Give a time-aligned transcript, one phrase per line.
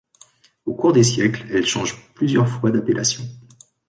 [0.65, 3.23] Au cours des siècles, elle change plusieurs fois d'appellation.